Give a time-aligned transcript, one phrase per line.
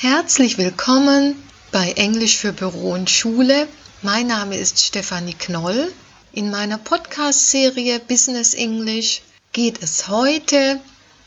[0.00, 1.34] Herzlich willkommen
[1.72, 3.66] bei Englisch für Büro und Schule.
[4.00, 5.92] Mein Name ist Stefanie Knoll.
[6.30, 9.22] In meiner Podcast-Serie Business English
[9.52, 10.80] geht es heute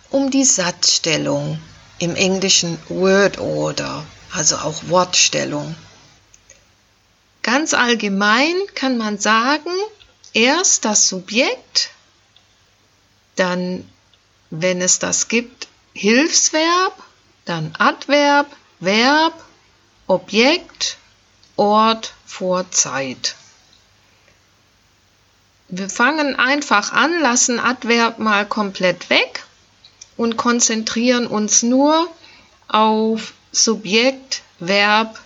[0.09, 1.59] um die Satzstellung
[1.99, 5.75] im englischen Word Order, also auch Wortstellung.
[7.43, 9.71] Ganz allgemein kann man sagen,
[10.31, 11.89] erst das Subjekt,
[13.35, 13.85] dann,
[14.49, 16.93] wenn es das gibt, Hilfsverb,
[17.43, 18.47] dann Adverb,
[18.81, 19.33] Verb,
[20.07, 20.97] Objekt,
[21.55, 23.35] Ort vor Zeit.
[25.67, 29.43] Wir fangen einfach an, lassen Adverb mal komplett weg
[30.17, 32.09] und konzentrieren uns nur
[32.67, 35.19] auf Subjekt, Verb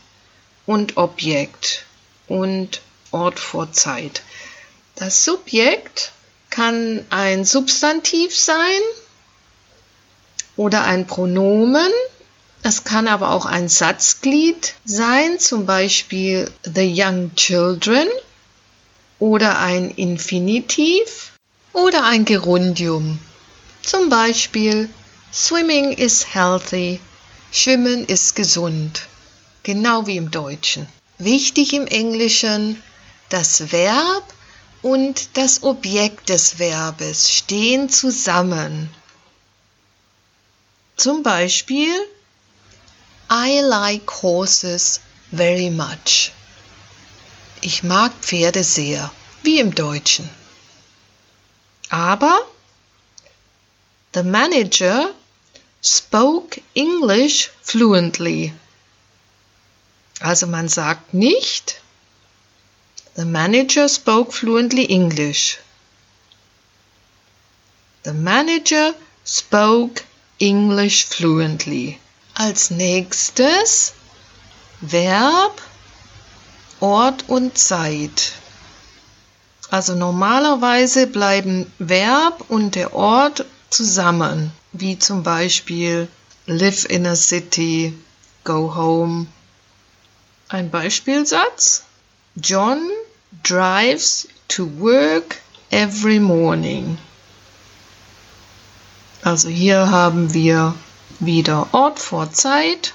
[0.66, 1.86] und Objekt
[2.28, 2.82] und
[3.12, 4.22] Ort vor Zeit.
[4.96, 6.12] Das Subjekt
[6.50, 8.82] kann ein Substantiv sein
[10.58, 11.92] oder ein Pronomen
[12.68, 18.08] es kann aber auch ein Satzglied sein, zum Beispiel the young children
[19.20, 21.34] oder ein Infinitiv
[21.74, 23.20] oder ein Gerundium.
[23.84, 24.90] Zum Beispiel
[25.32, 27.00] swimming is healthy,
[27.52, 29.10] schwimmen ist gesund,
[29.62, 30.88] genau wie im Deutschen.
[31.20, 32.82] Wichtig im Englischen,
[33.30, 34.24] das Verb
[34.82, 38.90] und das Objekt des Verbes stehen zusammen.
[40.98, 41.94] Zum Beispiel
[43.30, 45.00] I like horses
[45.32, 46.32] very much.
[47.62, 50.30] Ich mag Pferde sehr, wie im Deutschen.
[51.90, 52.40] Aber
[54.14, 55.14] the manager
[55.82, 58.54] spoke English fluently.
[60.20, 61.82] Also man sagt nicht,
[63.16, 65.58] the manager spoke fluently English.
[68.04, 68.94] The manager
[69.24, 70.04] spoke
[70.38, 72.00] English fluently.
[72.36, 73.94] Als nächstes
[74.82, 75.62] Verb,
[76.82, 78.34] Ort und Zeit.
[79.72, 86.10] Also normalerweise bleiben Verb und der Ort zusammen, wie zum Beispiel
[86.46, 87.98] live in a city,
[88.44, 89.28] go home.
[90.50, 91.84] Ein Beispielsatz.
[92.36, 92.90] John
[93.44, 95.38] drives to work
[95.72, 96.98] every morning.
[99.24, 100.76] Also hier haben wir
[101.20, 102.94] wieder Ort vor Zeit.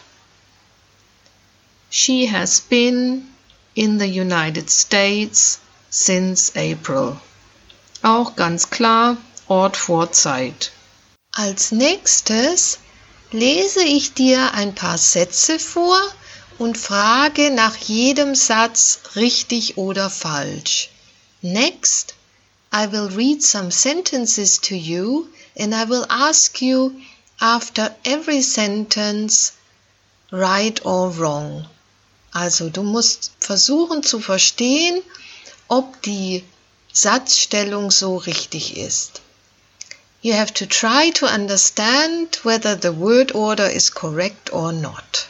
[1.90, 3.28] She has been
[3.74, 5.58] in the United States
[5.90, 7.16] since April.
[8.02, 9.16] Auch ganz klar
[9.48, 10.72] Ort vor Zeit.
[11.32, 12.78] Als nächstes
[13.32, 16.00] lese ich dir ein paar Sätze vor
[16.58, 20.90] und frage nach jedem Satz richtig oder falsch.
[21.42, 22.14] Next,
[22.72, 25.26] I will read some sentences to you
[25.58, 26.92] and I will ask you
[27.40, 29.52] after every sentence
[30.30, 31.66] right or wrong.
[32.32, 35.02] Also du musst versuchen zu verstehen,
[35.68, 36.44] ob die
[36.92, 39.20] Satzstellung so richtig ist.
[40.22, 45.26] You have to try to understand whether the word order is correct or not.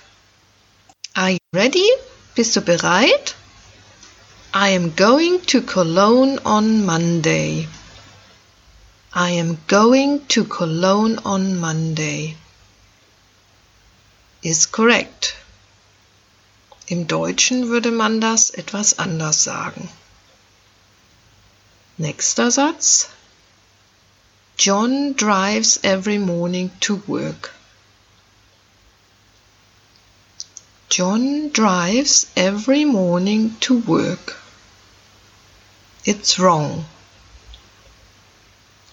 [1.14, 1.88] Are you ready?
[2.34, 3.34] Bist du bereit?
[4.52, 7.68] I am going to Cologne on Monday.
[9.12, 12.36] I am going to Cologne on Monday.
[14.40, 15.34] Is correct.
[16.86, 19.88] Im Deutschen würde man das etwas anders sagen.
[21.98, 23.08] Nächster Satz.
[24.56, 27.52] John drives every morning to work.
[30.88, 34.36] John drives every morning to work.
[36.04, 36.84] It's wrong.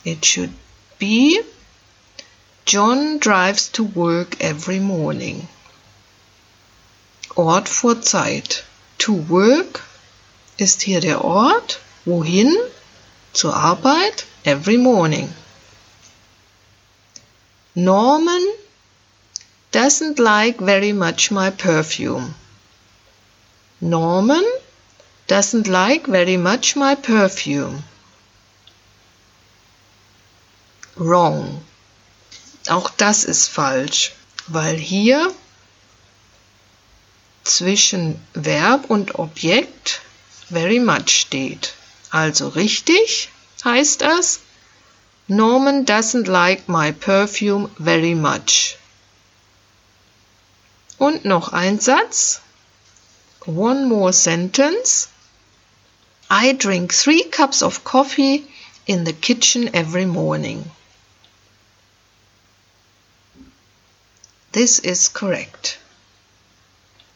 [0.07, 0.53] It should
[1.00, 1.41] be
[2.63, 5.50] John drives to work every morning.
[7.35, 8.63] Ort vor Zeit.
[9.00, 9.84] To work
[10.57, 11.79] ist hier der Ort.
[12.06, 12.56] Wohin?
[13.34, 14.23] Zur Arbeit.
[14.45, 15.34] Every morning.
[17.75, 18.47] Norman
[19.74, 22.33] doesn't like very much my perfume.
[23.81, 24.45] Norman
[25.27, 27.83] doesn't like very much my perfume.
[30.99, 31.61] Wrong.
[32.67, 34.13] Auch das ist falsch,
[34.47, 35.33] weil hier
[37.44, 40.01] zwischen Verb und Objekt
[40.49, 41.73] very much steht.
[42.09, 43.29] Also richtig
[43.63, 44.41] heißt es,
[45.27, 48.77] Norman doesn't like my perfume very much.
[50.97, 52.41] Und noch ein Satz.
[53.45, 55.09] One more sentence.
[56.29, 58.45] I drink three cups of coffee
[58.85, 60.69] in the kitchen every morning.
[64.51, 65.77] This is correct.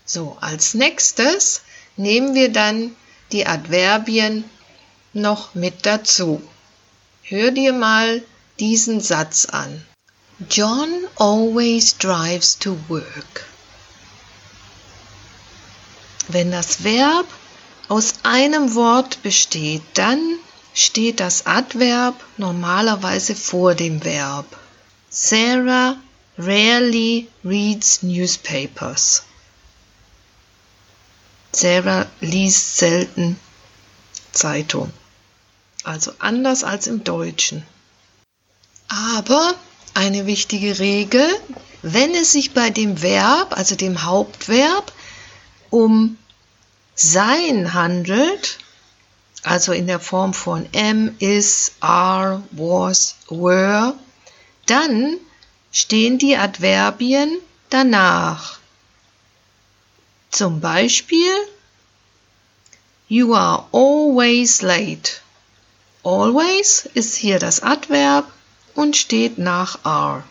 [0.05, 1.61] So, als nächstes
[1.95, 2.95] nehmen wir dann
[3.31, 4.43] die Adverbien
[5.13, 6.41] noch mit dazu.
[7.23, 8.21] Hör dir mal
[8.59, 9.85] diesen Satz an.
[10.49, 13.45] John always drives to work.
[16.27, 17.27] Wenn das Verb
[17.87, 20.19] aus einem Wort besteht, dann
[20.73, 24.45] steht das Adverb normalerweise vor dem Verb.
[25.09, 25.97] Sarah
[26.37, 29.23] rarely reads newspapers.
[31.53, 33.37] Sarah liest selten
[34.31, 34.91] Zeitung.
[35.83, 37.65] Also anders als im Deutschen.
[38.87, 39.55] Aber
[39.93, 41.27] eine wichtige Regel,
[41.81, 44.91] wenn es sich bei dem Verb, also dem Hauptverb,
[45.69, 46.17] um
[46.95, 48.59] sein handelt,
[49.43, 53.95] also in der Form von am, is, are, was, were,
[54.67, 55.17] dann
[55.71, 57.37] stehen die Adverbien
[57.69, 58.59] danach.
[60.29, 61.33] Zum Beispiel,
[63.07, 65.19] you are always late.
[66.03, 68.31] Always ist hier das Adverb
[68.75, 70.23] und steht nach are.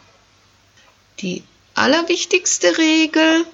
[1.20, 1.44] Die
[1.74, 3.46] allerwichtigste Regel,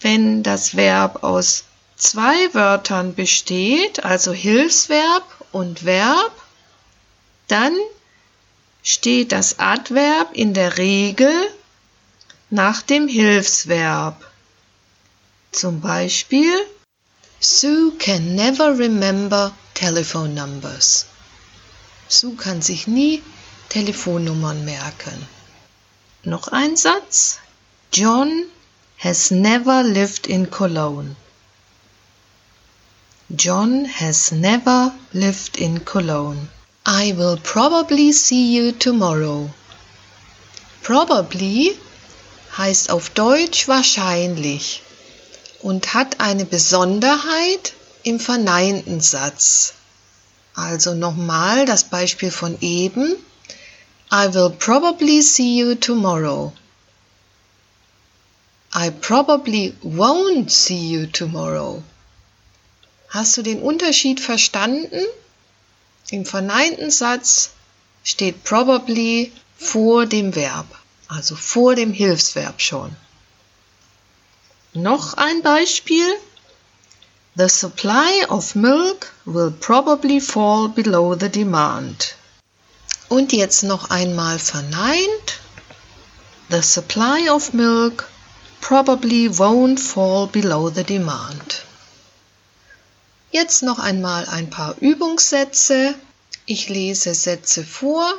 [0.00, 1.64] wenn das Verb aus
[1.96, 6.32] zwei Wörtern besteht, also Hilfsverb und Verb,
[7.48, 7.76] dann
[8.84, 11.34] steht das Adverb in der Regel
[12.50, 14.30] nach dem Hilfsverb.
[15.50, 16.52] Zum Beispiel
[17.40, 21.06] Sue can never remember telephone numbers.
[22.08, 23.22] Sue kann sich nie
[23.70, 25.26] Telefonnummern merken.
[26.22, 27.38] Noch ein Satz.
[27.92, 28.44] John
[28.98, 31.16] has never lived in Cologne.
[33.30, 36.48] John has never lived in Cologne.
[36.86, 39.48] I will probably see you tomorrow.
[40.82, 41.78] Probably
[42.58, 44.82] heißt auf Deutsch wahrscheinlich
[45.62, 47.72] und hat eine Besonderheit
[48.02, 49.72] im verneinten Satz.
[50.54, 53.16] Also nochmal das Beispiel von eben.
[54.12, 56.52] I will probably see you tomorrow.
[58.74, 61.82] I probably won't see you tomorrow.
[63.08, 65.02] Hast du den Unterschied verstanden?
[66.10, 67.50] Im verneinten Satz
[68.02, 70.66] steht probably vor dem Verb,
[71.08, 72.94] also vor dem Hilfsverb schon.
[74.74, 76.14] Noch ein Beispiel.
[77.36, 82.16] The supply of milk will probably fall below the demand.
[83.08, 85.40] Und jetzt noch einmal verneint.
[86.50, 88.08] The supply of milk
[88.60, 91.63] probably won't fall below the demand.
[93.34, 95.96] Jetzt noch einmal ein paar Übungssätze.
[96.46, 98.14] Ich lese Sätze vor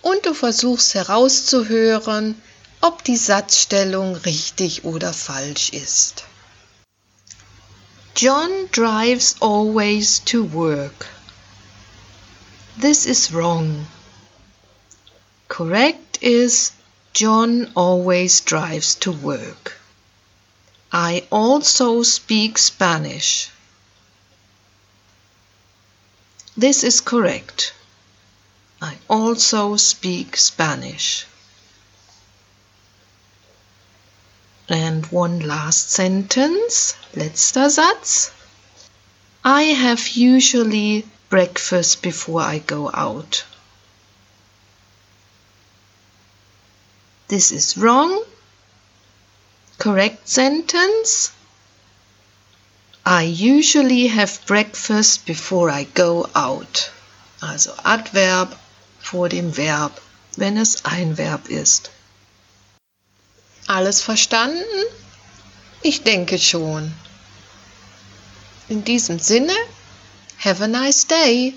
[0.00, 2.34] und du versuchst herauszuhören,
[2.80, 6.24] ob die Satzstellung richtig oder falsch ist.
[8.16, 11.06] John drives always to work.
[12.80, 13.86] This is wrong.
[15.46, 16.72] Correct is
[17.14, 19.78] John always drives to work.
[20.92, 23.48] I also speak Spanish.
[26.56, 27.72] This is correct.
[28.80, 31.26] I also speak Spanish.
[34.68, 38.30] And one last sentence, letzter Satz.
[39.44, 43.44] I have usually breakfast before I go out.
[47.28, 48.22] This is wrong.
[49.78, 51.32] Correct sentence.
[53.04, 56.90] I usually have breakfast before I go out.
[57.40, 58.56] Also Adverb
[59.00, 60.00] vor dem Verb,
[60.36, 61.90] wenn es ein Verb ist.
[63.66, 64.64] Alles verstanden?
[65.82, 66.94] Ich denke schon.
[68.68, 69.56] In diesem Sinne,
[70.38, 71.54] have a nice day.